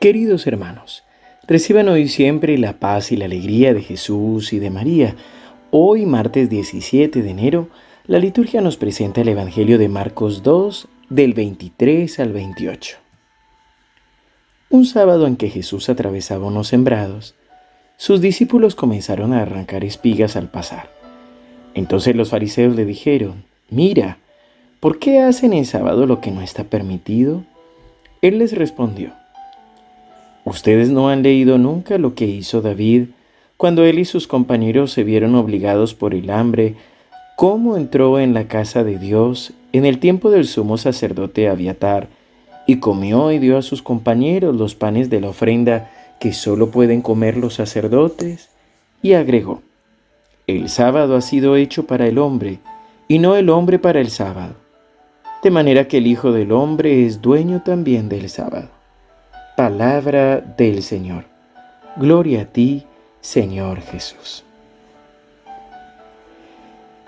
[0.00, 1.02] Queridos hermanos,
[1.48, 5.16] reciban hoy siempre la paz y la alegría de Jesús y de María.
[5.72, 7.68] Hoy, martes 17 de enero,
[8.06, 12.96] la liturgia nos presenta el Evangelio de Marcos 2, del 23 al 28.
[14.70, 17.34] Un sábado en que Jesús atravesaba unos sembrados,
[17.96, 20.92] sus discípulos comenzaron a arrancar espigas al pasar.
[21.74, 24.18] Entonces los fariseos le dijeron, Mira,
[24.78, 27.42] ¿por qué hacen en sábado lo que no está permitido?
[28.22, 29.17] Él les respondió,
[30.48, 33.08] Ustedes no han leído nunca lo que hizo David
[33.58, 36.74] cuando él y sus compañeros se vieron obligados por el hambre,
[37.36, 42.08] cómo entró en la casa de Dios en el tiempo del sumo sacerdote Abiatar
[42.66, 47.02] y comió y dio a sus compañeros los panes de la ofrenda que solo pueden
[47.02, 48.48] comer los sacerdotes,
[49.02, 49.60] y agregó,
[50.46, 52.58] el sábado ha sido hecho para el hombre,
[53.06, 54.54] y no el hombre para el sábado,
[55.42, 58.77] de manera que el Hijo del Hombre es dueño también del sábado.
[59.58, 61.24] Palabra del Señor.
[61.96, 62.86] Gloria a ti,
[63.20, 64.44] Señor Jesús.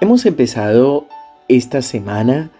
[0.00, 1.06] Hemos empezado
[1.46, 2.50] esta semana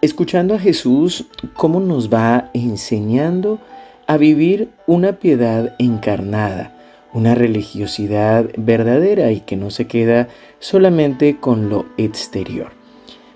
[0.00, 3.58] escuchando a Jesús cómo nos va enseñando
[4.06, 6.72] a vivir una piedad encarnada,
[7.12, 10.28] una religiosidad verdadera y que no se queda
[10.60, 12.70] solamente con lo exterior.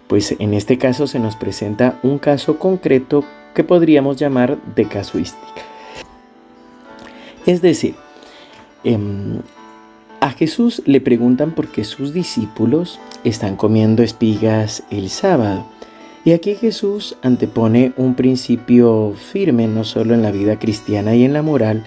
[0.06, 5.62] Pues en este caso se nos presenta un caso concreto que podríamos llamar de casuística.
[7.46, 7.94] Es decir,
[8.84, 9.40] em,
[10.20, 15.66] a Jesús le preguntan por qué sus discípulos están comiendo espigas el sábado.
[16.24, 21.32] Y aquí Jesús antepone un principio firme no solo en la vida cristiana y en
[21.32, 21.84] la moral,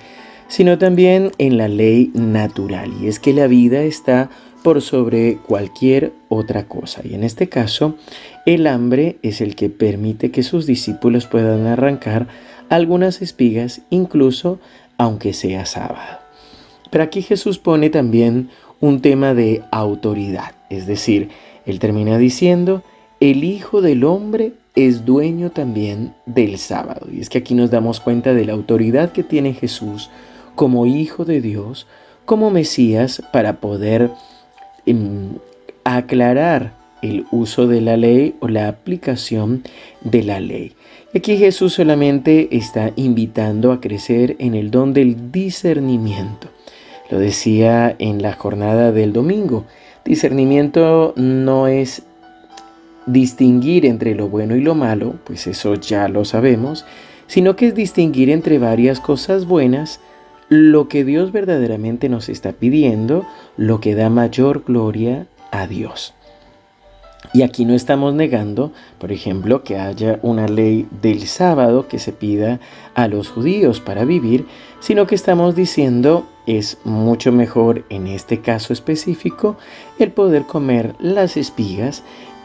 [0.47, 4.29] sino también en la ley natural, y es que la vida está
[4.63, 7.01] por sobre cualquier otra cosa.
[7.03, 7.95] Y en este caso,
[8.45, 12.27] el hambre es el que permite que sus discípulos puedan arrancar
[12.69, 14.59] algunas espigas, incluso
[14.97, 16.19] aunque sea sábado.
[16.91, 21.29] Pero aquí Jesús pone también un tema de autoridad, es decir,
[21.65, 22.83] él termina diciendo,
[23.19, 27.07] el Hijo del Hombre es dueño también del sábado.
[27.11, 30.09] Y es que aquí nos damos cuenta de la autoridad que tiene Jesús
[30.53, 31.87] como Hijo de Dios,
[32.25, 34.11] como Mesías, para poder
[35.83, 39.63] aclarar el uso de la ley o la aplicación
[40.01, 40.73] de la ley.
[41.13, 46.49] Aquí Jesús solamente está invitando a crecer en el don del discernimiento.
[47.09, 49.65] Lo decía en la jornada del domingo.
[50.03, 52.03] Discernimiento no es
[53.05, 56.85] distinguir entre lo bueno y lo malo, pues eso ya lo sabemos,
[57.27, 59.99] sino que es distinguir entre varias cosas buenas
[60.49, 63.25] lo que Dios verdaderamente nos está pidiendo,
[63.57, 66.13] lo que da mayor gloria a Dios.
[67.33, 72.11] Y aquí no estamos negando, por ejemplo, que haya una ley del sábado que se
[72.11, 72.59] pida
[72.93, 74.45] a los judíos para vivir,
[74.79, 79.57] sino que estamos diciendo es mucho mejor en este caso específico
[79.97, 82.03] el poder comer las espigas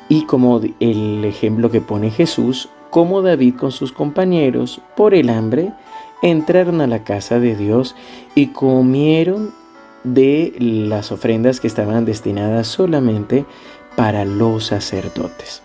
[0.09, 5.73] y como el ejemplo que pone Jesús, como David con sus compañeros por el hambre
[6.23, 7.95] entraron a la casa de Dios
[8.35, 9.53] y comieron
[10.05, 13.45] de las ofrendas que estaban destinadas solamente
[13.97, 15.63] para los sacerdotes.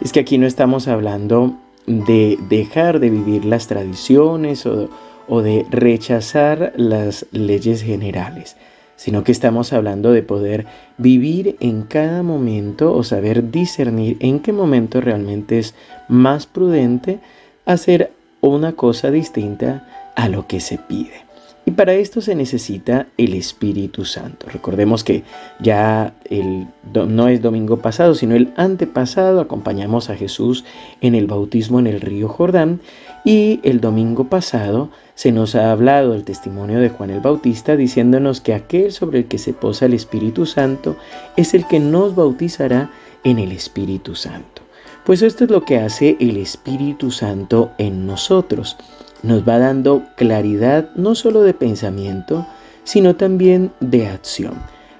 [0.00, 1.56] Es que aquí no estamos hablando
[1.86, 8.56] de dejar de vivir las tradiciones o, de rechazar las leyes generales,
[8.96, 10.66] sino que estamos hablando de poder
[10.98, 15.74] vivir en cada momento o saber discernir en qué momento realmente es
[16.08, 17.18] más prudente
[17.64, 21.25] hacer una cosa distinta a lo que se pide.
[21.68, 24.46] Y para esto se necesita el Espíritu Santo.
[24.48, 25.24] Recordemos que
[25.58, 30.64] ya el, no es domingo pasado, sino el antepasado acompañamos a Jesús
[31.00, 32.80] en el bautismo en el río Jordán
[33.24, 38.40] y el domingo pasado se nos ha hablado el testimonio de Juan el Bautista diciéndonos
[38.40, 40.96] que aquel sobre el que se posa el Espíritu Santo
[41.36, 42.92] es el que nos bautizará
[43.24, 44.62] en el Espíritu Santo.
[45.04, 48.76] Pues esto es lo que hace el Espíritu Santo en nosotros
[49.26, 52.46] nos va dando claridad no solo de pensamiento,
[52.84, 54.54] sino también de acción.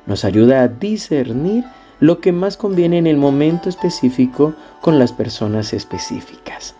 [0.06, 1.64] Nos ayuda a discernir
[2.00, 6.74] lo que más conviene en el momento específico con las personas específicas.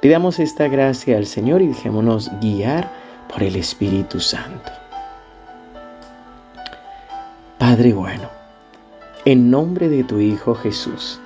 [0.00, 2.92] Pidamos esta gracia al Señor y dejémonos guiar
[3.32, 4.70] por el Espíritu Santo.
[7.58, 8.28] Padre bueno,
[9.24, 11.18] en nombre de tu Hijo Jesús,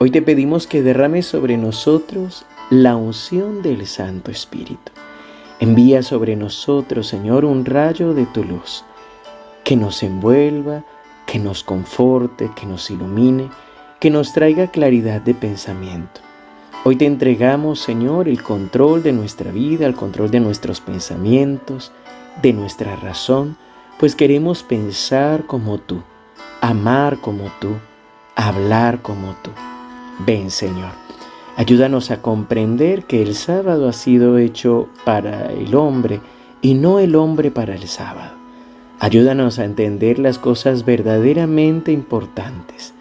[0.00, 4.90] hoy te pedimos que derrames sobre nosotros la unción del Santo Espíritu.
[5.60, 8.84] Envía sobre nosotros, Señor, un rayo de tu luz,
[9.62, 10.84] que nos envuelva,
[11.26, 13.50] que nos conforte, que nos ilumine,
[14.00, 16.20] que nos traiga claridad de pensamiento.
[16.84, 21.92] Hoy te entregamos, Señor, el control de nuestra vida, el control de nuestros pensamientos,
[22.42, 23.56] de nuestra razón,
[23.98, 26.02] pues queremos pensar como tú,
[26.60, 27.76] amar como tú,
[28.34, 29.50] hablar como tú.
[30.26, 31.05] Ven, Señor,
[31.56, 36.20] ayúdanos a comprender que el sábado ha sido hecho para el hombre
[36.60, 38.32] y no el hombre para el sábado.
[39.00, 42.94] Ayúdanos a entender las cosas verdaderamente importantes.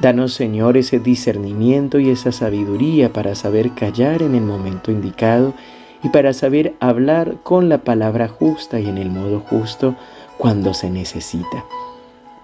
[0.00, 5.54] Danos, Señor, ese discernimiento y esa sabiduría para saber callar en el momento indicado
[6.02, 9.94] y para saber hablar con la palabra justa y en el modo justo
[10.36, 11.64] cuando se necesita.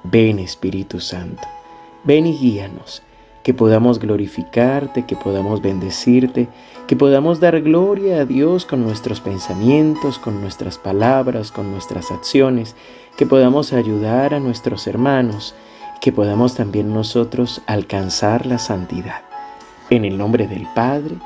[0.05, 1.43] Ven, Espíritu Santo,
[2.05, 3.03] ven y guíanos
[3.43, 6.49] que podamos glorificarte, que podamos bendecirte,
[6.87, 12.77] que podamos dar gloria a Dios con nuestros pensamientos, con nuestras palabras, con nuestras acciones,
[13.17, 15.55] que podamos ayudar a nuestros hermanos,
[16.01, 19.23] que podamos también nosotros alcanzar la santidad.
[19.89, 21.17] En el nombre del Padre,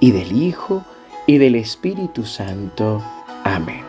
[0.00, 0.84] y del Hijo,
[1.26, 3.00] y del Espíritu Santo.
[3.44, 3.82] Amén.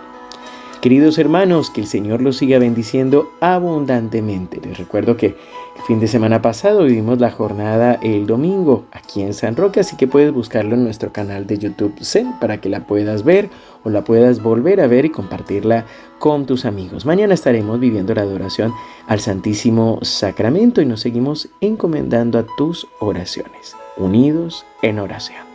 [0.81, 4.59] Queridos hermanos, que el Señor los siga bendiciendo abundantemente.
[4.61, 5.35] Les recuerdo que
[5.75, 9.97] el fin de semana pasado vivimos la jornada el domingo aquí en San Roque, así
[9.97, 13.49] que puedes buscarlo en nuestro canal de YouTube Zen para que la puedas ver
[13.83, 15.85] o la puedas volver a ver y compartirla
[16.19, 17.05] con tus amigos.
[17.05, 18.73] Mañana estaremos viviendo la adoración
[19.07, 25.52] al Santísimo Sacramento y nos seguimos encomendando a tus oraciones, unidos en oración.